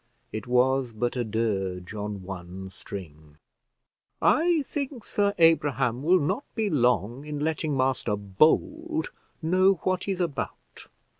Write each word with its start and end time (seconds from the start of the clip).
It 0.31 0.47
was 0.47 0.93
but 0.93 1.15
a 1.15 1.23
dirge 1.23 1.93
on 1.93 2.23
one 2.23 2.71
string. 2.71 3.37
"I 4.19 4.63
think 4.63 5.03
Sir 5.03 5.35
Abraham 5.37 6.01
will 6.01 6.19
not 6.19 6.43
be 6.55 6.71
long 6.71 7.23
in 7.23 7.39
letting 7.41 7.77
Master 7.77 8.15
Bold 8.15 9.11
know 9.43 9.73
what 9.83 10.05
he's 10.05 10.19
about. 10.19 10.87